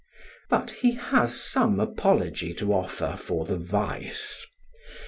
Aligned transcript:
But 0.49 0.71
he 0.71 0.93
has 0.95 1.39
some 1.39 1.79
apology 1.79 2.55
to 2.55 2.73
offer 2.73 3.15
for 3.15 3.45
the 3.45 3.57
vice. 3.57 4.47